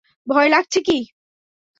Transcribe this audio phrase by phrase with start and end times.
[0.27, 0.97] ভয় লাগছে কি?